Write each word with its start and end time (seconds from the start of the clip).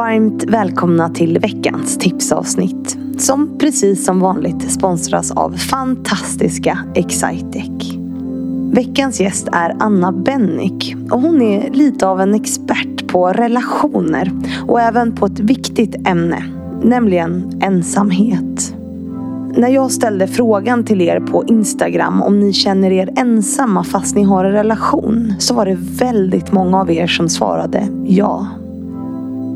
Varmt 0.00 0.44
välkomna 0.44 1.08
till 1.08 1.38
veckans 1.38 1.98
tipsavsnitt. 1.98 2.98
Som 3.18 3.58
precis 3.58 4.04
som 4.04 4.20
vanligt 4.20 4.72
sponsras 4.72 5.30
av 5.30 5.50
fantastiska 5.50 6.78
Excitec. 6.94 7.94
Veckans 8.72 9.20
gäst 9.20 9.48
är 9.52 9.76
Anna 9.78 10.12
Bennick 10.12 10.96
och 11.10 11.20
hon 11.20 11.42
är 11.42 11.70
lite 11.70 12.06
av 12.06 12.20
en 12.20 12.34
expert 12.34 13.08
på 13.08 13.28
relationer 13.28 14.32
och 14.68 14.80
även 14.80 15.16
på 15.16 15.26
ett 15.26 15.40
viktigt 15.40 16.08
ämne, 16.08 16.44
nämligen 16.82 17.60
ensamhet. 17.62 18.74
När 19.56 19.68
jag 19.68 19.90
ställde 19.90 20.26
frågan 20.26 20.84
till 20.84 21.00
er 21.00 21.20
på 21.20 21.44
Instagram 21.44 22.22
om 22.22 22.40
ni 22.40 22.52
känner 22.52 22.90
er 22.90 23.12
ensamma 23.16 23.84
fast 23.84 24.16
ni 24.16 24.22
har 24.22 24.44
en 24.44 24.52
relation 24.52 25.34
så 25.38 25.54
var 25.54 25.66
det 25.66 25.78
väldigt 25.80 26.52
många 26.52 26.80
av 26.80 26.90
er 26.90 27.06
som 27.06 27.28
svarade 27.28 27.88
ja. 28.06 28.46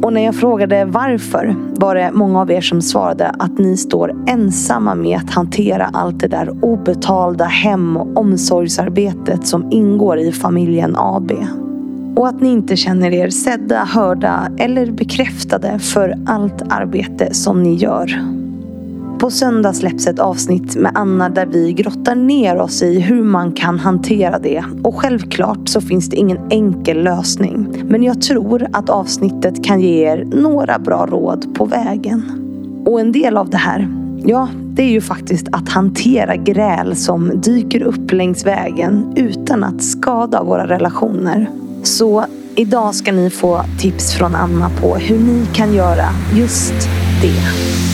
Och 0.04 0.12
när 0.12 0.24
jag 0.24 0.34
frågade 0.34 0.84
varför 0.84 1.56
var 1.76 1.94
det 1.94 2.10
många 2.12 2.40
av 2.40 2.50
er 2.50 2.60
som 2.60 2.82
svarade 2.82 3.28
att 3.28 3.58
ni 3.58 3.76
står 3.76 4.14
ensamma 4.26 4.94
med 4.94 5.18
att 5.18 5.30
hantera 5.30 5.90
allt 5.92 6.20
det 6.20 6.28
där 6.28 6.64
obetalda 6.64 7.44
hem 7.44 7.96
och 7.96 8.16
omsorgsarbetet 8.16 9.46
som 9.46 9.72
ingår 9.72 10.18
i 10.18 10.32
familjen 10.32 10.94
AB. 10.98 11.32
Och 12.16 12.28
att 12.28 12.40
ni 12.40 12.48
inte 12.48 12.76
känner 12.76 13.10
er 13.10 13.30
sedda, 13.30 13.84
hörda 13.84 14.48
eller 14.58 14.90
bekräftade 14.90 15.78
för 15.78 16.14
allt 16.26 16.62
arbete 16.68 17.34
som 17.34 17.62
ni 17.62 17.74
gör. 17.74 18.43
På 19.24 19.30
söndag 19.30 19.72
släpps 19.72 20.06
ett 20.06 20.18
avsnitt 20.18 20.76
med 20.76 20.92
Anna 20.94 21.28
där 21.28 21.46
vi 21.46 21.72
grottar 21.72 22.14
ner 22.14 22.56
oss 22.56 22.82
i 22.82 23.00
hur 23.00 23.22
man 23.22 23.52
kan 23.52 23.78
hantera 23.78 24.38
det. 24.38 24.64
Och 24.82 24.96
självklart 24.96 25.68
så 25.68 25.80
finns 25.80 26.08
det 26.08 26.16
ingen 26.16 26.38
enkel 26.50 27.02
lösning. 27.02 27.82
Men 27.88 28.02
jag 28.02 28.22
tror 28.22 28.66
att 28.72 28.90
avsnittet 28.90 29.64
kan 29.64 29.80
ge 29.80 30.08
er 30.08 30.24
några 30.24 30.78
bra 30.78 31.06
råd 31.06 31.54
på 31.54 31.64
vägen. 31.64 32.22
Och 32.86 33.00
en 33.00 33.12
del 33.12 33.36
av 33.36 33.50
det 33.50 33.56
här, 33.56 33.88
ja, 34.24 34.48
det 34.72 34.82
är 34.82 34.90
ju 34.90 35.00
faktiskt 35.00 35.48
att 35.52 35.68
hantera 35.68 36.36
gräl 36.36 36.96
som 36.96 37.40
dyker 37.40 37.82
upp 37.82 38.12
längs 38.12 38.46
vägen 38.46 39.12
utan 39.16 39.64
att 39.64 39.82
skada 39.82 40.42
våra 40.42 40.66
relationer. 40.66 41.50
Så 41.82 42.24
idag 42.54 42.94
ska 42.94 43.12
ni 43.12 43.30
få 43.30 43.60
tips 43.80 44.14
från 44.14 44.34
Anna 44.34 44.70
på 44.80 44.94
hur 44.94 45.18
ni 45.18 45.46
kan 45.54 45.74
göra 45.74 46.08
just 46.34 46.88
det. 47.22 47.93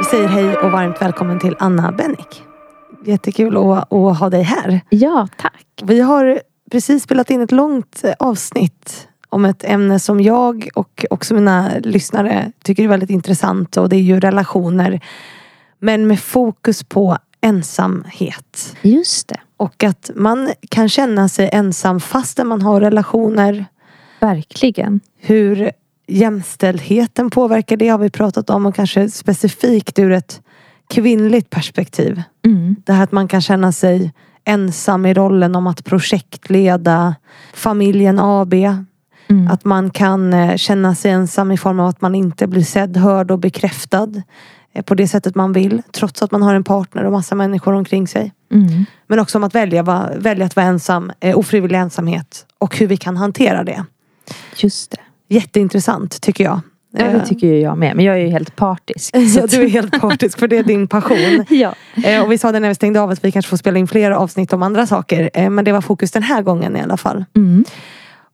Vi 0.00 0.04
säger 0.04 0.28
hej 0.28 0.56
och 0.56 0.70
varmt 0.70 1.02
välkommen 1.02 1.38
till 1.38 1.56
Anna 1.58 1.92
Bennick. 1.92 2.42
Jättekul 3.04 3.56
att, 3.56 3.92
att 3.92 4.18
ha 4.18 4.30
dig 4.30 4.42
här. 4.42 4.80
Ja, 4.90 5.28
tack. 5.36 5.66
Vi 5.82 6.00
har 6.00 6.40
precis 6.70 7.02
spelat 7.02 7.30
in 7.30 7.40
ett 7.40 7.52
långt 7.52 8.04
avsnitt 8.18 9.08
om 9.28 9.44
ett 9.44 9.64
ämne 9.64 9.98
som 9.98 10.20
jag 10.20 10.68
och 10.74 11.06
också 11.10 11.34
mina 11.34 11.70
lyssnare 11.78 12.52
tycker 12.62 12.84
är 12.84 12.88
väldigt 12.88 13.10
intressant 13.10 13.76
och 13.76 13.88
det 13.88 13.96
är 13.96 14.00
ju 14.00 14.20
relationer. 14.20 15.00
Men 15.78 16.06
med 16.06 16.20
fokus 16.20 16.84
på 16.84 17.18
ensamhet. 17.40 18.76
Just 18.82 19.28
det. 19.28 19.40
Och 19.56 19.84
att 19.84 20.10
man 20.14 20.50
kan 20.68 20.88
känna 20.88 21.28
sig 21.28 21.50
ensam 21.52 22.00
fastän 22.00 22.46
man 22.46 22.62
har 22.62 22.80
relationer. 22.80 23.66
Verkligen. 24.20 25.00
Hur 25.18 25.70
jämställdheten 26.10 27.30
påverkar 27.30 27.76
det 27.76 27.88
har 27.88 27.98
vi 27.98 28.10
pratat 28.10 28.50
om 28.50 28.66
och 28.66 28.74
kanske 28.74 29.10
specifikt 29.10 29.98
ur 29.98 30.12
ett 30.12 30.40
kvinnligt 30.88 31.50
perspektiv. 31.50 32.22
Mm. 32.44 32.76
Det 32.84 32.92
här 32.92 33.04
att 33.04 33.12
man 33.12 33.28
kan 33.28 33.40
känna 33.40 33.72
sig 33.72 34.12
ensam 34.44 35.06
i 35.06 35.14
rollen 35.14 35.56
om 35.56 35.66
att 35.66 35.84
projektleda 35.84 37.14
familjen 37.54 38.18
AB. 38.18 38.54
Mm. 38.54 39.48
Att 39.50 39.64
man 39.64 39.90
kan 39.90 40.32
eh, 40.32 40.56
känna 40.56 40.94
sig 40.94 41.10
ensam 41.10 41.52
i 41.52 41.56
form 41.56 41.80
av 41.80 41.86
att 41.86 42.00
man 42.00 42.14
inte 42.14 42.46
blir 42.46 42.64
sedd, 42.64 42.96
hörd 42.96 43.30
och 43.30 43.38
bekräftad 43.38 44.08
eh, 44.72 44.82
på 44.82 44.94
det 44.94 45.08
sättet 45.08 45.34
man 45.34 45.52
vill. 45.52 45.82
Trots 45.92 46.22
att 46.22 46.30
man 46.30 46.42
har 46.42 46.54
en 46.54 46.64
partner 46.64 47.04
och 47.04 47.12
massa 47.12 47.34
människor 47.34 47.72
omkring 47.72 48.08
sig. 48.08 48.32
Mm. 48.52 48.84
Men 49.06 49.18
också 49.18 49.38
om 49.38 49.44
att 49.44 49.54
välja, 49.54 49.82
välja 50.16 50.46
att 50.46 50.56
vara 50.56 50.66
ensam, 50.66 51.12
eh, 51.20 51.38
ofrivillig 51.38 51.78
ensamhet. 51.78 52.46
Och 52.58 52.76
hur 52.76 52.86
vi 52.86 52.96
kan 52.96 53.16
hantera 53.16 53.64
det. 53.64 53.84
Just 54.56 54.90
det. 54.90 54.98
Jätteintressant 55.30 56.20
tycker 56.20 56.44
jag. 56.44 56.60
Ja, 56.92 57.04
det 57.04 57.10
Eh, 57.10 57.24
tycker 57.24 57.46
ju 57.46 57.60
jag 57.60 57.78
med. 57.78 57.96
Men 57.96 58.04
jag 58.04 58.14
är 58.16 58.20
ju 58.20 58.28
helt 58.28 58.56
partisk. 58.56 59.16
Ja, 59.36 59.46
du 59.46 59.62
är 59.62 59.68
helt 59.68 60.00
partisk 60.00 60.38
för 60.38 60.48
det 60.48 60.56
är 60.56 60.62
din 60.62 60.88
passion. 60.88 61.44
ja. 61.48 61.74
Eh, 62.04 62.22
och 62.22 62.32
vi 62.32 62.38
sa 62.38 62.52
det 62.52 62.60
när 62.60 62.68
vi 62.68 62.74
stängde 62.74 63.00
av 63.00 63.10
att 63.10 63.24
vi 63.24 63.32
kanske 63.32 63.50
får 63.50 63.56
spela 63.56 63.78
in 63.78 63.88
fler 63.88 64.10
avsnitt 64.10 64.52
om 64.52 64.62
andra 64.62 64.86
saker. 64.86 65.30
Eh, 65.34 65.50
men 65.50 65.64
det 65.64 65.72
var 65.72 65.80
fokus 65.80 66.10
den 66.10 66.22
här 66.22 66.42
gången 66.42 66.76
i 66.76 66.80
alla 66.80 66.96
fall. 66.96 67.24
Mm. 67.36 67.64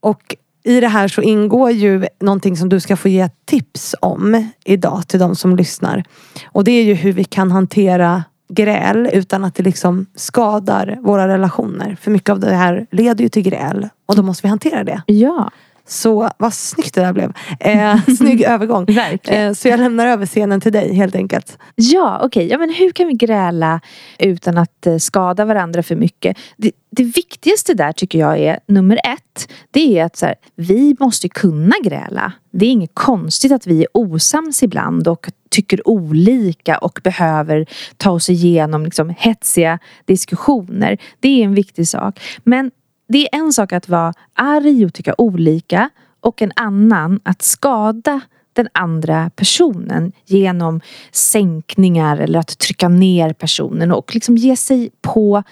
Och 0.00 0.36
i 0.64 0.80
det 0.80 0.88
här 0.88 1.08
så 1.08 1.22
ingår 1.22 1.70
ju 1.70 2.06
någonting 2.20 2.56
som 2.56 2.68
du 2.68 2.80
ska 2.80 2.96
få 2.96 3.08
ge 3.08 3.28
tips 3.44 3.94
om 4.00 4.50
idag 4.64 5.08
till 5.08 5.20
de 5.20 5.36
som 5.36 5.56
lyssnar. 5.56 6.04
Och 6.46 6.64
det 6.64 6.70
är 6.70 6.84
ju 6.84 6.94
hur 6.94 7.12
vi 7.12 7.24
kan 7.24 7.50
hantera 7.50 8.24
gräl 8.48 9.10
utan 9.12 9.44
att 9.44 9.54
det 9.54 9.62
liksom 9.62 10.06
skadar 10.14 10.98
våra 11.00 11.28
relationer. 11.28 11.96
För 12.00 12.10
mycket 12.10 12.30
av 12.30 12.40
det 12.40 12.54
här 12.54 12.86
leder 12.90 13.22
ju 13.22 13.28
till 13.28 13.42
gräl 13.42 13.88
och 14.06 14.16
då 14.16 14.22
måste 14.22 14.42
vi 14.42 14.48
hantera 14.48 14.84
det. 14.84 15.02
Ja, 15.06 15.50
Så 15.88 16.30
vad 16.38 16.54
snyggt 16.54 16.94
det 16.94 17.00
där 17.00 17.12
blev. 17.12 17.32
Eh, 17.60 17.98
snygg 18.16 18.42
övergång. 18.42 18.86
Eh, 19.24 19.52
så 19.52 19.68
jag 19.68 19.80
lämnar 19.80 20.06
över 20.06 20.26
scenen 20.26 20.60
till 20.60 20.72
dig 20.72 20.94
helt 20.94 21.14
enkelt. 21.14 21.58
Ja, 21.74 22.20
okej. 22.22 22.46
Ja, 22.46 22.58
men 22.58 22.74
hur 22.74 22.90
kan 22.90 23.06
vi 23.06 23.14
gräla 23.14 23.80
utan 24.18 24.58
att 24.58 24.86
eh, 24.86 24.96
skada 24.96 25.44
varandra 25.44 25.82
för 25.82 25.96
mycket? 25.96 26.38
Det, 26.56 26.72
det 26.90 27.02
viktigaste 27.02 27.74
där 27.74 27.92
tycker 27.92 28.18
jag 28.18 28.38
är 28.38 28.58
nummer 28.66 28.96
ett. 28.96 29.52
Det 29.70 29.98
är 29.98 30.04
att 30.04 30.16
så 30.16 30.26
här, 30.26 30.34
vi 30.56 30.96
måste 31.00 31.28
kunna 31.28 31.74
gräla. 31.84 32.32
Det 32.52 32.66
är 32.66 32.70
inget 32.70 32.94
konstigt 32.94 33.52
att 33.52 33.66
vi 33.66 33.80
är 33.82 33.88
osams 33.92 34.62
ibland 34.62 35.08
och 35.08 35.30
tycker 35.50 35.88
olika 35.88 36.78
och 36.78 37.00
behöver 37.04 37.66
ta 37.96 38.10
oss 38.10 38.30
igenom 38.30 38.84
liksom, 38.84 39.14
hetsiga 39.18 39.78
diskussioner. 40.04 40.98
Det 41.20 41.28
är 41.28 41.44
en 41.44 41.54
viktig 41.54 41.88
sak. 41.88 42.20
Men 42.44 42.70
det 43.08 43.34
är 43.34 43.38
en 43.38 43.52
sak 43.52 43.72
att 43.72 43.88
vara 43.88 44.12
arg 44.34 44.84
och 44.84 44.94
tycka 44.94 45.14
olika 45.18 45.90
och 46.20 46.42
en 46.42 46.52
annan 46.56 47.20
att 47.22 47.42
skada 47.42 48.20
den 48.52 48.68
andra 48.72 49.30
personen 49.36 50.12
genom 50.26 50.80
sänkningar 51.12 52.16
eller 52.16 52.38
att 52.38 52.58
trycka 52.58 52.88
ner 52.88 53.32
personen 53.32 53.92
och 53.92 54.14
liksom 54.14 54.36
ge 54.36 54.56
sig 54.56 54.90
på 55.00 55.42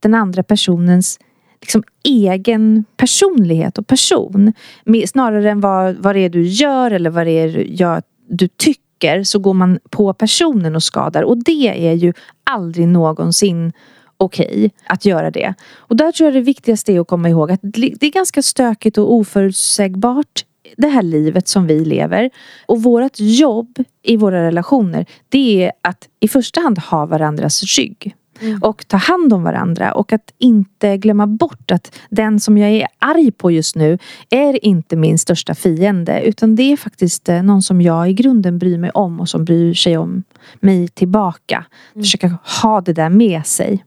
den 0.00 0.14
andra 0.14 0.42
personens 0.42 1.18
liksom 1.60 1.82
egen 2.04 2.84
personlighet 2.96 3.78
och 3.78 3.86
person. 3.86 4.52
Snarare 5.06 5.50
än 5.50 5.60
vad, 5.60 5.96
vad 5.96 6.14
det 6.14 6.20
är 6.20 6.28
du 6.28 6.42
gör 6.42 6.90
eller 6.90 7.10
vad 7.10 7.26
det 7.26 7.30
är 7.30 7.48
du, 7.48 7.64
gör, 7.64 8.02
du 8.28 8.48
tycker 8.48 9.22
så 9.24 9.38
går 9.38 9.54
man 9.54 9.78
på 9.90 10.12
personen 10.14 10.76
och 10.76 10.82
skadar 10.82 11.22
och 11.22 11.44
det 11.44 11.88
är 11.88 11.92
ju 11.92 12.12
aldrig 12.44 12.88
någonsin 12.88 13.72
okej 14.22 14.70
att 14.86 15.04
göra 15.04 15.30
det. 15.30 15.54
Och 15.76 15.96
där 15.96 16.12
tror 16.12 16.26
jag 16.26 16.34
det 16.34 16.40
viktigaste 16.40 16.92
är 16.92 17.00
att 17.00 17.08
komma 17.08 17.28
ihåg 17.28 17.50
att 17.50 17.60
det 17.62 18.06
är 18.06 18.12
ganska 18.12 18.42
stökigt 18.42 18.98
och 18.98 19.12
oförutsägbart 19.12 20.44
det 20.76 20.88
här 20.88 21.02
livet 21.02 21.48
som 21.48 21.66
vi 21.66 21.84
lever. 21.84 22.30
Och 22.66 22.82
vårt 22.82 23.20
jobb 23.20 23.78
i 24.02 24.16
våra 24.16 24.46
relationer 24.46 25.06
det 25.28 25.64
är 25.64 25.72
att 25.82 26.08
i 26.20 26.28
första 26.28 26.60
hand 26.60 26.78
ha 26.78 27.06
varandras 27.06 27.62
rygg. 27.78 28.14
Och 28.60 28.88
ta 28.88 28.96
hand 28.96 29.32
om 29.32 29.42
varandra 29.42 29.92
och 29.92 30.12
att 30.12 30.32
inte 30.38 30.96
glömma 30.96 31.26
bort 31.26 31.70
att 31.70 31.94
den 32.10 32.40
som 32.40 32.58
jag 32.58 32.70
är 32.70 32.86
arg 32.98 33.32
på 33.32 33.50
just 33.50 33.76
nu 33.76 33.98
är 34.30 34.64
inte 34.64 34.96
min 34.96 35.18
största 35.18 35.54
fiende 35.54 36.22
utan 36.24 36.56
det 36.56 36.62
är 36.62 36.76
faktiskt 36.76 37.28
eh, 37.28 37.42
någon 37.42 37.62
som 37.62 37.80
jag 37.80 38.10
i 38.10 38.12
grunden 38.12 38.58
bryr 38.58 38.78
mig 38.78 38.90
om 38.90 39.20
och 39.20 39.28
som 39.28 39.44
bryr 39.44 39.74
sig 39.74 39.98
om 39.98 40.22
mig 40.60 40.88
tillbaka. 40.88 41.64
Försöka 41.94 42.38
ha 42.62 42.80
det 42.80 42.92
där 42.92 43.08
med 43.08 43.46
sig. 43.46 43.84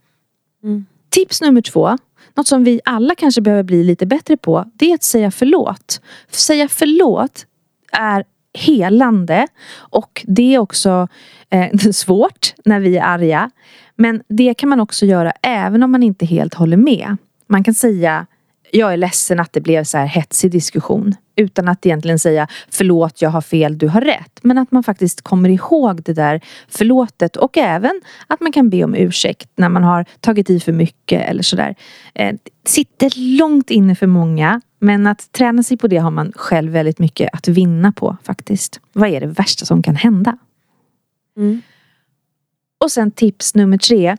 Mm. 0.66 0.86
Tips 1.10 1.42
nummer 1.42 1.62
två, 1.62 1.98
något 2.36 2.48
som 2.48 2.64
vi 2.64 2.82
alla 2.86 3.16
kanske 3.16 3.42
behöver 3.42 3.64
bli 3.64 3.84
lite 3.84 4.06
bättre 4.06 4.38
på, 4.38 4.66
det 4.74 4.92
är 4.92 4.96
att 4.96 5.04
säga 5.04 5.32
förlåt. 5.32 6.02
Säga 6.32 6.68
förlåt 6.68 7.46
är 7.92 8.24
helande 8.54 9.48
och 9.76 10.26
det 10.28 10.56
är 10.56 10.60
också 10.60 11.08
eh, 11.50 11.78
svårt 11.92 12.54
när 12.66 12.80
vi 12.80 12.98
är 12.98 13.04
arga. 13.04 13.52
Men 13.96 14.24
det 14.28 14.54
kan 14.54 14.70
man 14.70 14.80
också 14.80 15.06
göra 15.06 15.32
även 15.42 15.84
om 15.84 15.92
man 15.92 16.04
inte 16.04 16.26
helt 16.26 16.54
håller 16.54 16.78
med. 16.78 17.18
Man 17.48 17.64
kan 17.64 17.74
säga 17.74 18.26
jag 18.72 18.94
är 18.94 18.98
ledsen 18.98 19.40
att 19.40 19.54
det 19.54 19.62
blev 19.62 19.84
så 19.84 19.98
här 19.98 20.06
hetsig 20.06 20.52
diskussion. 20.52 21.16
Utan 21.36 21.68
att 21.68 21.86
egentligen 21.86 22.20
säga 22.20 22.48
förlåt, 22.70 23.22
jag 23.22 23.30
har 23.30 23.42
fel, 23.42 23.78
du 23.78 23.88
har 23.88 24.02
rätt. 24.02 24.40
Men 24.42 24.58
att 24.58 24.72
man 24.72 24.84
faktiskt 24.84 25.22
kommer 25.22 25.50
ihåg 25.50 26.04
det 26.04 26.14
där 26.14 26.42
förlåtet 26.68 27.36
och 27.36 27.58
även 27.58 28.02
att 28.28 28.42
man 28.42 28.52
kan 28.52 28.70
be 28.70 28.84
om 28.84 28.96
ursäkt 28.96 29.50
när 29.56 29.70
man 29.70 29.84
har 29.84 30.06
tagit 30.20 30.50
i 30.50 30.60
för 30.60 30.72
mycket 30.72 31.30
eller 31.30 31.44
sådär. 31.44 31.76
Eh, 32.14 32.36
sitter 32.66 33.38
långt 33.38 33.70
inne 33.70 33.96
för 33.96 34.08
många 34.08 34.62
men 34.80 35.08
att 35.08 35.32
träna 35.32 35.64
sig 35.64 35.78
på 35.78 35.88
det 35.88 35.98
har 35.98 36.12
man 36.12 36.32
själv 36.36 36.72
väldigt 36.72 37.00
mycket 37.00 37.30
att 37.34 37.48
vinna 37.48 37.92
på 37.92 38.18
faktiskt. 38.24 38.80
Vad 38.94 39.10
är 39.10 39.22
det 39.22 39.28
värsta 39.28 39.66
som 39.66 39.84
kan 39.84 39.96
hända? 39.96 40.38
Mm. 41.38 41.62
Och 42.78 42.92
sen 42.92 43.12
tips 43.12 43.56
nummer 43.56 43.78
tre. 43.78 44.18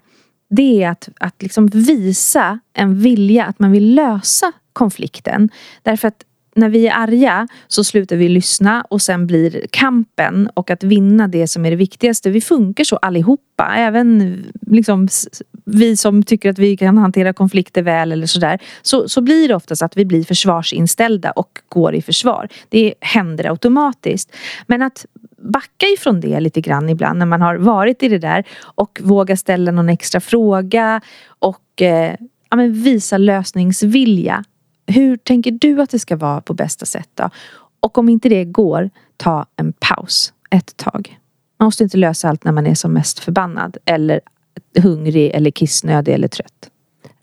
Det 0.48 0.82
är 0.82 0.90
att, 0.90 1.08
att 1.20 1.42
liksom 1.42 1.66
visa 1.66 2.58
en 2.72 2.98
vilja 2.98 3.44
att 3.44 3.58
man 3.58 3.72
vill 3.72 3.94
lösa 3.94 4.52
konflikten. 4.72 5.50
Därför 5.82 6.08
att 6.08 6.24
när 6.56 6.68
vi 6.68 6.86
är 6.86 6.94
arga 6.94 7.48
så 7.68 7.84
slutar 7.84 8.16
vi 8.16 8.28
lyssna 8.28 8.84
och 8.90 9.02
sen 9.02 9.26
blir 9.26 9.66
kampen 9.70 10.50
och 10.54 10.70
att 10.70 10.84
vinna 10.84 11.28
det 11.28 11.48
som 11.48 11.66
är 11.66 11.70
det 11.70 11.76
viktigaste. 11.76 12.30
Vi 12.30 12.40
funkar 12.40 12.84
så 12.84 12.96
allihopa. 12.96 13.74
Även 13.76 14.44
liksom 14.66 15.08
vi 15.64 15.96
som 15.96 16.22
tycker 16.22 16.50
att 16.50 16.58
vi 16.58 16.76
kan 16.76 16.98
hantera 16.98 17.32
konflikter 17.32 17.82
väl 17.82 18.12
eller 18.12 18.26
sådär. 18.26 18.58
Så, 18.82 19.08
så 19.08 19.20
blir 19.20 19.48
det 19.48 19.54
oftast 19.54 19.82
att 19.82 19.96
vi 19.96 20.04
blir 20.04 20.24
försvarsinställda 20.24 21.30
och 21.30 21.58
går 21.68 21.94
i 21.94 22.02
försvar. 22.02 22.48
Det 22.68 22.94
händer 23.00 23.50
automatiskt. 23.50 24.36
Men 24.66 24.82
att 24.82 25.06
backa 25.46 25.86
ifrån 25.86 26.20
det 26.20 26.40
lite 26.40 26.60
grann 26.60 26.88
ibland 26.88 27.18
när 27.18 27.26
man 27.26 27.42
har 27.42 27.56
varit 27.56 28.02
i 28.02 28.08
det 28.08 28.18
där 28.18 28.44
och 28.62 29.00
våga 29.02 29.36
ställa 29.36 29.72
någon 29.72 29.88
extra 29.88 30.20
fråga 30.20 31.00
och 31.26 31.82
eh, 31.82 32.14
ja, 32.50 32.56
men 32.56 32.72
visa 32.72 33.18
lösningsvilja 33.18 34.44
hur 34.86 35.16
tänker 35.16 35.50
du 35.50 35.82
att 35.82 35.90
det 35.90 35.98
ska 35.98 36.16
vara 36.16 36.40
på 36.40 36.54
bästa 36.54 36.86
sätt 36.86 37.08
då? 37.14 37.30
Och 37.80 37.98
om 37.98 38.08
inte 38.08 38.28
det 38.28 38.44
går, 38.44 38.90
ta 39.16 39.46
en 39.56 39.72
paus 39.72 40.32
ett 40.50 40.76
tag. 40.76 41.18
Man 41.58 41.66
måste 41.66 41.84
inte 41.84 41.96
lösa 41.96 42.28
allt 42.28 42.44
när 42.44 42.52
man 42.52 42.66
är 42.66 42.74
som 42.74 42.92
mest 42.92 43.18
förbannad 43.18 43.76
eller 43.84 44.20
hungrig 44.78 45.30
eller 45.34 45.50
kissnödig 45.50 46.14
eller 46.14 46.28
trött. 46.28 46.70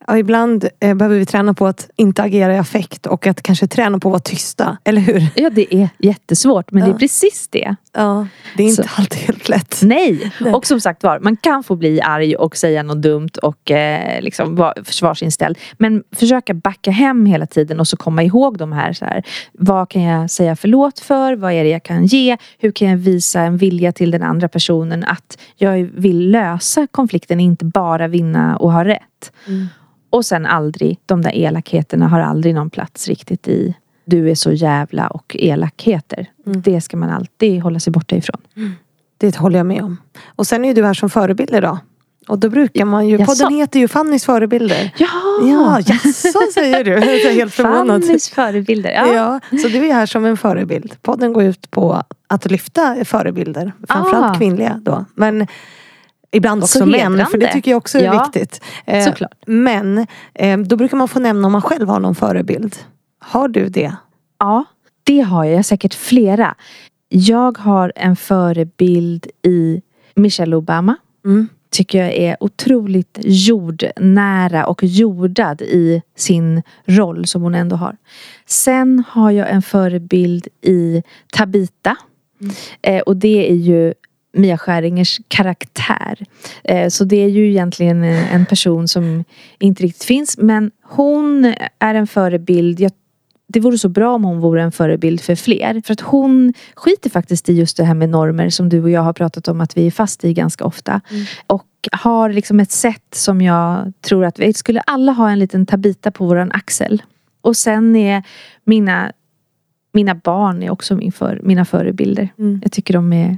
Ja, 0.07 0.17
ibland 0.17 0.67
eh, 0.79 0.95
behöver 0.95 1.19
vi 1.19 1.25
träna 1.25 1.53
på 1.53 1.67
att 1.67 1.89
inte 1.95 2.23
agera 2.23 2.55
i 2.55 2.57
affekt 2.57 3.05
och 3.05 3.27
att 3.27 3.43
kanske 3.43 3.67
träna 3.67 3.99
på 3.99 4.09
att 4.09 4.11
vara 4.11 4.19
tysta, 4.19 4.77
eller 4.83 5.01
hur? 5.01 5.27
Ja, 5.35 5.49
det 5.49 5.75
är 5.75 5.89
jättesvårt 5.99 6.71
men 6.71 6.81
ja. 6.81 6.87
det 6.87 6.93
är 6.95 6.99
precis 6.99 7.47
det. 7.47 7.75
Ja, 7.93 8.27
det 8.57 8.63
är 8.63 8.67
inte 8.67 8.83
Så. 8.83 8.89
alltid 8.97 9.19
helt 9.19 9.49
lätt. 9.49 9.79
Nej. 9.83 10.31
Nej, 10.39 10.53
och 10.53 10.65
som 10.65 10.79
sagt 10.79 11.03
var, 11.03 11.19
man 11.19 11.37
kan 11.37 11.63
få 11.63 11.75
bli 11.75 12.01
arg 12.01 12.35
och 12.35 12.57
säga 12.57 12.83
något 12.83 13.01
dumt 13.01 13.29
och 13.41 13.71
eh, 13.71 14.21
liksom 14.21 14.55
vara 14.55 14.73
försvarsinställd. 14.83 15.57
Men 15.77 16.03
försöka 16.11 16.53
backa 16.53 16.91
hem 16.91 17.25
hela 17.25 17.45
tiden 17.45 17.79
och 17.79 17.87
så 17.87 17.97
komma 17.97 18.23
ihåg 18.23 18.57
de 18.57 18.71
här, 18.71 18.93
så 18.93 19.05
här. 19.05 19.23
Vad 19.51 19.89
kan 19.89 20.01
jag 20.01 20.29
säga 20.29 20.55
förlåt 20.55 20.99
för? 20.99 21.35
Vad 21.35 21.53
är 21.53 21.63
det 21.63 21.69
jag 21.69 21.83
kan 21.83 22.05
ge? 22.05 22.37
Hur 22.57 22.71
kan 22.71 22.89
jag 22.89 22.97
visa 22.97 23.41
en 23.41 23.57
vilja 23.57 23.91
till 23.91 24.11
den 24.11 24.23
andra 24.23 24.47
personen 24.47 25.03
att 25.03 25.37
jag 25.55 25.89
vill 25.93 26.31
lösa 26.31 26.87
konflikten, 26.87 27.39
inte 27.39 27.65
bara 27.65 28.07
vinna 28.07 28.57
och 28.57 28.71
ha 28.71 28.85
rätt. 28.85 29.31
Mm. 29.47 29.67
Och 30.13 30.25
sen 30.25 30.45
aldrig, 30.45 30.99
de 31.05 31.21
där 31.21 31.35
elakheterna 31.35 32.07
har 32.07 32.19
aldrig 32.19 32.55
någon 32.55 32.69
plats 32.69 33.07
riktigt 33.07 33.47
i 33.47 33.75
du 34.05 34.29
är 34.29 34.35
så 34.35 34.51
jävla 34.51 35.07
och 35.07 35.35
elakheter. 35.39 36.27
Mm. 36.45 36.61
Det 36.61 36.81
ska 36.81 36.97
man 36.97 37.09
alltid 37.09 37.61
hålla 37.61 37.79
sig 37.79 37.91
borta 37.91 38.15
ifrån. 38.15 38.41
Mm. 38.55 38.71
Det 39.17 39.35
håller 39.35 39.59
jag 39.59 39.65
med 39.65 39.83
om. 39.83 39.97
Och 40.25 40.47
sen 40.47 40.65
är 40.65 40.73
du 40.73 40.85
här 40.85 40.93
som 40.93 41.09
förebild 41.09 41.55
idag. 41.55 41.77
Och 42.27 42.39
då 42.39 42.49
brukar 42.49 42.85
man 42.85 43.07
ju, 43.07 43.17
jaså? 43.17 43.31
podden 43.31 43.57
heter 43.57 43.79
ju 43.79 43.87
Fannys 43.87 44.25
förebilder. 44.25 44.93
Ja! 44.97 45.07
Ja, 45.43 45.79
jaså 45.79 46.39
säger 46.53 46.83
du. 46.83 46.91
Jag 46.91 47.03
är 47.03 47.33
helt 47.33 47.53
förvånad. 47.53 48.05
Fannys 48.05 48.29
förebilder, 48.29 48.91
ja. 48.91 49.13
ja. 49.13 49.57
Så 49.57 49.67
du 49.67 49.87
är 49.87 49.93
här 49.93 50.05
som 50.05 50.25
en 50.25 50.37
förebild. 50.37 50.95
Podden 51.01 51.33
går 51.33 51.43
ut 51.43 51.71
på 51.71 52.03
att 52.27 52.51
lyfta 52.51 53.05
förebilder. 53.05 53.71
Framförallt 53.87 54.35
ah. 54.35 54.39
kvinnliga 54.39 54.79
då. 54.83 55.05
Men 55.15 55.47
Ibland 56.33 56.63
också 56.63 56.85
män, 56.85 57.25
för 57.25 57.37
det 57.37 57.53
tycker 57.53 57.71
jag 57.71 57.77
också 57.77 57.97
är 57.97 58.03
ja, 58.03 58.23
viktigt. 58.23 58.61
Eh, 58.85 59.05
såklart. 59.05 59.37
Men 59.45 60.07
eh, 60.33 60.57
då 60.57 60.75
brukar 60.75 60.97
man 60.97 61.07
få 61.07 61.19
nämna 61.19 61.45
om 61.45 61.51
man 61.51 61.61
själv 61.61 61.87
har 61.87 61.99
någon 61.99 62.15
förebild. 62.15 62.75
Har 63.19 63.47
du 63.47 63.69
det? 63.69 63.95
Ja, 64.39 64.65
det 65.03 65.19
har 65.19 65.43
jag. 65.43 65.51
Jag 65.51 65.57
har 65.57 65.63
säkert 65.63 65.93
flera. 65.93 66.55
Jag 67.09 67.57
har 67.57 67.93
en 67.95 68.15
förebild 68.15 69.27
i 69.41 69.81
Michelle 70.15 70.55
Obama. 70.55 70.95
Mm. 71.25 71.47
Tycker 71.69 71.99
jag 72.03 72.13
är 72.13 72.37
otroligt 72.39 73.19
jordnära 73.21 74.65
och 74.65 74.83
jordad 74.83 75.61
i 75.61 76.01
sin 76.15 76.63
roll 76.85 77.25
som 77.25 77.41
hon 77.41 77.55
ändå 77.55 77.75
har. 77.75 77.97
Sen 78.45 79.03
har 79.07 79.31
jag 79.31 79.49
en 79.49 79.61
förebild 79.61 80.47
i 80.61 81.03
Tabita. 81.33 81.97
Mm. 82.41 82.53
Eh, 82.81 83.01
och 83.01 83.17
det 83.17 83.51
är 83.51 83.55
ju 83.55 83.93
Mia 84.33 84.57
Skäringers 84.57 85.21
karaktär. 85.27 86.25
Eh, 86.63 86.89
så 86.89 87.03
det 87.03 87.23
är 87.23 87.27
ju 87.27 87.49
egentligen 87.49 88.03
en 88.03 88.45
person 88.45 88.87
som 88.87 89.23
inte 89.59 89.83
riktigt 89.83 90.03
finns 90.03 90.37
men 90.37 90.71
hon 90.83 91.53
är 91.79 91.95
en 91.95 92.07
förebild. 92.07 92.89
det 93.47 93.59
vore 93.59 93.77
så 93.77 93.89
bra 93.89 94.15
om 94.15 94.23
hon 94.23 94.39
vore 94.39 94.63
en 94.63 94.71
förebild 94.71 95.21
för 95.21 95.35
fler. 95.35 95.81
För 95.85 95.93
att 95.93 96.01
hon 96.01 96.53
skiter 96.75 97.09
faktiskt 97.09 97.49
i 97.49 97.53
just 97.53 97.77
det 97.77 97.83
här 97.83 97.93
med 97.93 98.09
normer 98.09 98.49
som 98.49 98.69
du 98.69 98.83
och 98.83 98.89
jag 98.89 99.01
har 99.01 99.13
pratat 99.13 99.47
om 99.47 99.61
att 99.61 99.77
vi 99.77 99.87
är 99.87 99.91
fast 99.91 100.25
i 100.25 100.33
ganska 100.33 100.65
ofta. 100.65 101.01
Mm. 101.09 101.25
Och 101.47 101.67
har 101.91 102.29
liksom 102.29 102.59
ett 102.59 102.71
sätt 102.71 103.15
som 103.15 103.41
jag 103.41 103.93
tror 104.01 104.25
att 104.25 104.39
vi 104.39 104.53
skulle 104.53 104.81
alla 104.81 105.11
ha 105.11 105.29
en 105.29 105.39
liten 105.39 105.65
tabita 105.65 106.11
på 106.11 106.25
våran 106.25 106.51
axel. 106.51 107.01
Och 107.41 107.57
sen 107.57 107.95
är 107.95 108.23
mina 108.63 109.11
mina 109.93 110.15
barn 110.15 110.63
är 110.63 110.69
också 110.69 110.95
min 110.95 111.11
för, 111.11 111.39
mina 111.43 111.65
förebilder. 111.65 112.29
Mm. 112.39 112.59
Jag 112.63 112.71
tycker 112.71 112.93
de 112.93 113.13
är 113.13 113.37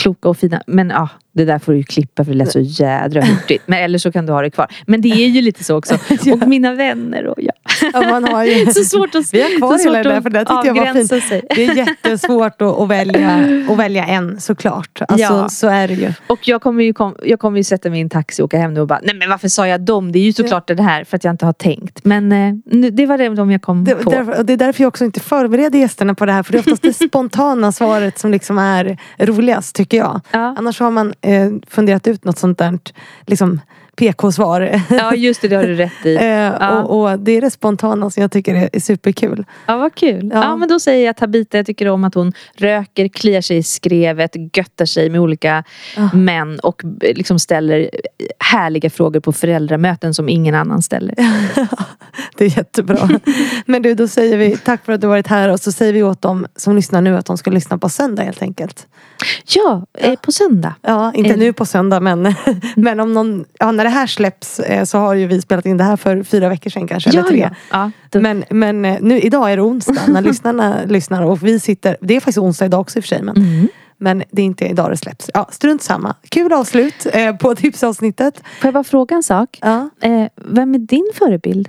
kloka 0.00 0.28
och 0.28 0.36
fina. 0.36 0.62
Men 0.66 0.90
ja, 0.90 1.08
det 1.32 1.44
där 1.44 1.58
får 1.58 1.72
du 1.72 1.78
ju 1.78 1.84
klippa 1.84 2.24
för 2.24 2.32
det 2.32 2.38
lät 2.38 2.52
så 2.52 2.60
jädra 2.60 3.20
hurtigt. 3.20 3.62
Men 3.66 3.78
eller 3.78 3.98
så 3.98 4.12
kan 4.12 4.26
du 4.26 4.32
ha 4.32 4.42
det 4.42 4.50
kvar. 4.50 4.66
Men 4.86 5.00
det 5.00 5.08
är 5.08 5.28
ju 5.28 5.40
lite 5.42 5.64
så 5.64 5.76
också. 5.76 5.94
Och 6.32 6.48
mina 6.48 6.74
vänner 6.74 7.26
och 7.26 7.42
jag. 7.42 7.54
Ja, 7.92 8.00
man 8.00 8.24
har 8.24 8.44
ju... 8.44 8.66
så 8.72 8.84
svårt 8.84 9.14
att 9.14 9.34
Vi 9.34 9.42
har 9.42 9.58
kvar 9.58 9.78
hela 9.78 10.02
det 10.02 10.08
där 10.08 10.20
för 10.20 10.30
det 10.30 10.38
tyckte 10.38 10.66
jag 10.66 10.74
var 10.74 10.92
fint. 10.94 11.24
Sig. 11.24 11.42
Det 11.56 11.66
är 11.66 11.74
jättesvårt 11.74 12.62
att, 12.62 12.78
att, 12.78 12.88
välja, 12.88 13.44
att 13.68 13.78
välja 13.78 14.06
en 14.06 14.40
såklart. 14.40 15.02
Alltså, 15.08 15.34
ja. 15.34 15.48
Så 15.48 15.68
är 15.68 15.88
det 15.88 15.94
ju. 15.94 16.12
Och 16.26 16.48
jag 16.48 16.62
kommer 16.62 16.84
ju, 16.84 16.92
kom, 16.92 17.16
jag 17.22 17.40
kommer 17.40 17.58
ju 17.58 17.64
sätta 17.64 17.90
mig 17.90 17.98
i 17.98 18.02
en 18.02 18.10
taxi 18.10 18.42
och 18.42 18.44
åka 18.44 18.58
hem 18.58 18.74
nu 18.74 18.80
och 18.80 18.86
bara 18.86 19.00
Nej 19.02 19.14
men 19.14 19.28
varför 19.28 19.48
sa 19.48 19.66
jag 19.66 19.80
dem? 19.80 20.12
Det 20.12 20.18
är 20.18 20.24
ju 20.24 20.32
såklart 20.32 20.64
ja. 20.66 20.74
det 20.74 20.82
här 20.82 21.04
för 21.04 21.16
att 21.16 21.24
jag 21.24 21.32
inte 21.32 21.46
har 21.46 21.52
tänkt. 21.52 22.04
Men 22.04 22.32
eh, 22.32 22.90
det 22.90 23.06
var 23.06 23.18
det 23.18 23.28
de 23.28 23.50
jag 23.50 23.62
kom 23.62 23.84
det, 23.84 23.94
på. 23.94 24.10
Därför, 24.10 24.42
det 24.42 24.52
är 24.52 24.56
därför 24.56 24.82
jag 24.82 24.88
också 24.88 25.04
inte 25.04 25.20
förbereder 25.20 25.78
gästerna 25.78 26.14
på 26.14 26.26
det 26.26 26.32
här. 26.32 26.42
För 26.42 26.52
det 26.52 26.58
är 26.58 26.60
oftast 26.60 26.82
det 26.82 26.92
spontana 27.08 27.72
svaret 27.72 28.18
som 28.18 28.30
liksom 28.30 28.58
är 28.58 28.98
roligast 29.18 29.76
tycker 29.76 29.96
jag. 29.96 30.20
Ja. 30.30 30.54
Annars 30.58 30.80
har 30.80 30.90
man 30.90 31.14
eh, 31.20 31.50
funderat 31.68 32.06
ut 32.06 32.24
något 32.24 32.38
sånt 32.38 32.58
där 32.58 32.78
liksom, 33.26 33.60
PK-svar. 34.00 34.82
Ja 34.90 35.14
just 35.14 35.42
det, 35.42 35.48
det 35.48 35.56
har 35.56 35.62
du 35.62 35.74
rätt 35.74 36.06
i. 36.06 36.16
Eh, 36.20 36.26
ja. 36.26 36.82
och, 36.82 37.10
och, 37.10 37.18
det 37.18 37.32
är 37.32 37.40
det 37.40 37.50
spontana 37.50 38.10
som 38.10 38.20
jag 38.20 38.32
tycker 38.32 38.54
är, 38.54 38.80
superkul. 38.80 39.44
Ja 39.66 39.76
vad 39.76 39.94
kul. 39.94 40.30
Ja. 40.34 40.42
ja. 40.42 40.56
men 40.56 40.68
då 40.68 40.80
säger 40.80 41.06
jag 41.06 41.16
Tabita, 41.16 41.56
jag 41.56 41.66
tycker 41.66 41.88
om 41.88 42.04
att 42.04 42.14
hon 42.14 42.32
röker, 42.54 43.08
kliar 43.08 43.40
sig 43.40 43.56
i 43.56 43.62
skrevet, 43.62 44.56
göttar 44.56 44.84
sig 44.84 45.10
med 45.10 45.20
olika 45.20 45.64
ja. 45.96 46.10
män 46.14 46.60
och 46.60 46.82
liksom 47.00 47.38
ställer 47.38 47.90
härliga 48.38 48.90
frågor 48.90 49.20
på 49.20 49.32
föräldramöten 49.32 50.14
som 50.14 50.28
ingen 50.28 50.54
annan 50.54 50.82
ställer. 50.82 51.14
det 52.36 52.44
är 52.44 52.58
jättebra. 52.58 53.08
men 53.66 53.82
du, 53.82 53.94
då 53.94 54.08
säger 54.08 54.36
vi 54.36 54.56
tack 54.56 54.84
för 54.84 54.92
att 54.92 55.00
du 55.00 55.06
varit 55.06 55.26
här 55.26 55.48
och 55.48 55.60
så 55.60 55.72
säger 55.72 55.92
vi 55.92 56.02
åt 56.02 56.22
dem 56.22 56.46
som 56.56 56.76
lyssnar 56.76 57.00
nu 57.00 57.16
att 57.16 57.26
de 57.26 57.38
ska 57.38 57.50
lyssna 57.50 57.78
på 57.78 57.88
söndag 57.88 58.22
helt 58.22 58.42
enkelt. 58.42 58.86
Ja, 59.46 59.86
ja. 60.00 60.16
på 60.22 60.32
söndag. 60.32 60.74
Ja, 60.82 61.12
inte 61.14 61.36
nu 61.36 61.52
på 61.52 61.66
söndag 61.66 62.00
men, 62.00 62.34
men 62.76 63.00
om 63.00 63.14
någon, 63.14 63.44
ja, 63.58 63.72
när 63.72 63.84
det 63.84 63.90
här 63.90 64.06
släpps 64.06 64.60
eh, 64.60 64.84
så 64.84 64.98
har 64.98 65.14
ju 65.14 65.26
vi 65.26 65.42
spelat 65.42 65.66
in 65.66 65.76
det 65.76 65.84
här 65.84 65.96
för 65.96 66.22
fyra 66.22 66.48
veckor 66.48 66.70
sedan 66.70 66.88
kanske. 66.88 67.10
Ja, 67.10 67.20
eller 67.20 67.28
tre. 67.28 67.50
Ja. 67.70 67.90
Ja, 68.12 68.20
men 68.20 68.44
men 68.50 68.84
eh, 68.84 68.96
nu, 69.00 69.20
idag 69.20 69.52
är 69.52 69.56
det 69.56 69.62
onsdag 69.62 70.06
när 70.08 70.22
lyssnarna 70.30 70.84
lyssnar 70.86 71.22
och 71.22 71.42
vi 71.42 71.60
sitter, 71.60 71.96
det 72.00 72.16
är 72.16 72.20
faktiskt 72.20 72.38
onsdag 72.38 72.66
idag 72.66 72.80
också 72.80 72.98
i 72.98 73.00
och 73.00 73.04
för 73.04 73.08
sig. 73.08 73.22
Men, 73.22 73.36
mm. 73.36 73.68
men 73.98 74.22
det 74.30 74.42
är 74.42 74.46
inte 74.46 74.64
idag 74.64 74.90
det 74.90 74.96
släpps. 74.96 75.30
Ja, 75.34 75.48
strunt 75.52 75.82
samma. 75.82 76.14
Kul 76.28 76.52
avslut 76.52 77.06
eh, 77.12 77.36
på 77.36 77.54
tipsavsnittet. 77.54 78.42
Får 78.60 78.66
jag 78.66 78.74
bara 78.74 78.84
fråga 78.84 79.16
en 79.16 79.22
sak? 79.22 79.58
Ja. 79.60 79.90
Eh, 80.00 80.26
vem 80.36 80.74
är 80.74 80.78
din 80.78 81.10
förebild? 81.14 81.68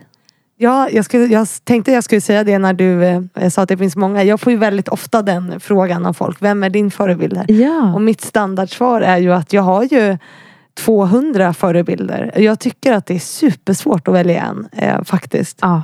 Ja, 0.62 0.90
jag, 0.90 1.06
skulle, 1.06 1.26
jag 1.26 1.48
tänkte 1.64 1.92
jag 1.92 2.04
skulle 2.04 2.22
säga 2.22 2.44
det 2.44 2.60
när 2.60 2.74
du 2.74 3.04
eh, 3.04 3.50
sa 3.50 3.62
att 3.62 3.70
det 3.70 3.78
finns 3.78 3.96
många. 3.96 4.24
Jag 4.24 4.42
får 4.42 4.52
ju 4.52 4.58
väldigt 4.58 4.88
ofta 4.88 5.22
den 5.22 5.60
frågan 5.60 6.06
av 6.06 6.14
folk. 6.14 6.42
Vem 6.42 6.64
är 6.64 6.70
din 6.70 6.92
förebild? 6.92 7.42
Ja. 7.48 7.94
Och 7.94 8.02
mitt 8.02 8.22
standardsvar 8.22 9.02
är 9.02 9.18
ju 9.18 9.34
att 9.34 9.54
jag 9.54 9.62
har 9.62 9.84
ju 9.84 10.18
200 10.74 11.54
förebilder. 11.54 12.32
Jag 12.36 12.60
tycker 12.60 12.94
att 12.94 13.06
det 13.06 13.16
är 13.16 13.20
supersvårt 13.20 14.08
att 14.08 14.14
välja 14.14 14.42
en 14.42 14.68
eh, 14.72 15.04
faktiskt. 15.04 15.58
Ja, 15.62 15.84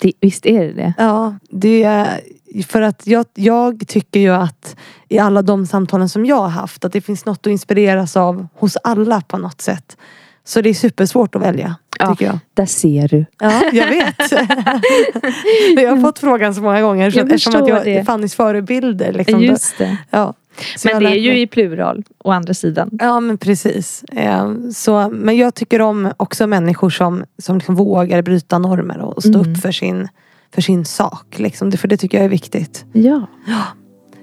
det, 0.00 0.12
visst 0.20 0.46
är 0.46 0.64
det 0.64 0.72
det. 0.72 0.94
Ja, 0.98 1.34
det 1.50 1.82
är 1.82 2.20
för 2.68 2.82
att 2.82 3.06
jag, 3.06 3.26
jag 3.34 3.84
tycker 3.88 4.20
ju 4.20 4.30
att 4.30 4.76
i 5.08 5.18
alla 5.18 5.42
de 5.42 5.66
samtalen 5.66 6.08
som 6.08 6.26
jag 6.26 6.40
har 6.40 6.48
haft 6.48 6.84
att 6.84 6.92
det 6.92 7.00
finns 7.00 7.24
något 7.24 7.38
att 7.38 7.50
inspireras 7.50 8.16
av 8.16 8.46
hos 8.54 8.76
alla 8.82 9.20
på 9.20 9.38
något 9.38 9.60
sätt. 9.60 9.96
Så 10.44 10.60
det 10.60 10.70
är 10.70 10.74
supersvårt 10.74 11.34
att 11.34 11.42
välja. 11.42 11.76
Ja. 11.98 12.10
Tycker 12.10 12.26
jag. 12.26 12.38
Där 12.54 12.66
ser 12.66 13.08
du. 13.08 13.26
Ja, 13.40 13.62
jag 13.72 13.88
vet. 13.88 14.32
jag 15.76 15.90
har 15.90 16.00
fått 16.00 16.18
frågan 16.18 16.54
så 16.54 16.60
många 16.62 16.82
gånger 16.82 17.12
Jag 17.16 17.24
eftersom 17.32 17.62
att 17.62 17.68
jag 17.68 17.78
är 17.88 17.98
det. 17.98 18.04
Fannys 18.04 18.34
förebilder. 18.34 19.12
Liksom. 19.12 19.40
Just 19.40 19.78
det. 19.78 19.96
Ja. 20.10 20.34
Så 20.76 20.88
Men 20.88 21.02
det 21.02 21.08
är 21.10 21.14
ju 21.14 21.30
mig. 21.30 21.42
i 21.42 21.46
plural 21.46 22.02
å 22.18 22.30
andra 22.30 22.54
sidan. 22.54 22.90
Ja 22.92 23.20
men 23.20 23.38
precis. 23.38 24.04
Eh, 24.12 24.52
Så, 24.74 25.08
men 25.12 25.36
jag 25.36 25.54
tycker 25.54 25.80
om 25.80 26.12
också 26.16 26.46
människor 26.46 26.90
som, 26.90 27.24
som 27.42 27.56
liksom 27.56 27.74
vågar 27.74 28.22
bryta 28.22 28.58
normer 28.58 28.98
och 28.98 29.22
stå 29.22 29.38
Mm. 29.38 29.52
upp 29.52 29.58
för 29.58 29.72
sin, 29.72 30.08
för 30.54 30.62
sin 30.62 30.84
sak. 30.84 31.34
Liksom. 31.38 31.70
Det- 31.70 31.76
För 31.76 31.88
det 31.88 31.96
tycker 31.96 32.18
jag 32.18 32.24
är 32.24 32.28
viktigt. 32.28 32.84
Ja. 32.92 33.26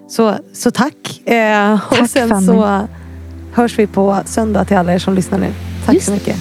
Så, 0.09 0.35
så 0.53 0.71
tack. 0.71 1.21
Eh, 1.27 1.73
och 1.73 1.95
Tack, 1.97 2.09
sen 2.09 2.29
Fanny. 2.29 2.47
så 2.47 2.87
hörs 3.53 3.79
vi 3.79 3.87
på 3.87 4.17
söndag 4.25 4.65
till 4.65 4.77
alla 4.77 4.93
er 4.93 4.99
som 4.99 5.13
lyssnar 5.13 5.39
nu. 5.39 5.47
Tack 5.85 5.95
Just 5.95 6.05
så 6.05 6.11
mycket. 6.13 6.35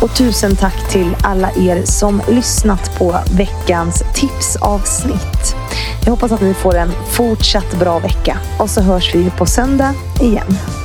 Och 0.00 0.16
tusen 0.16 0.56
tack 0.56 0.90
till 0.90 1.16
alla 1.22 1.50
er 1.50 1.84
som 1.84 2.22
lyssnat 2.28 2.98
på 2.98 3.16
veckans 3.36 4.02
tipsavsnitt. 4.14 5.56
Jag 6.04 6.10
hoppas 6.10 6.32
att 6.32 6.40
ni 6.40 6.54
får 6.54 6.76
en 6.76 6.92
fortsatt 7.10 7.78
bra 7.78 7.98
vecka. 7.98 8.38
Och 8.58 8.70
så 8.70 8.80
hörs 8.80 9.14
vi 9.14 9.30
på 9.30 9.46
söndag 9.46 9.94
igen. 10.20 10.79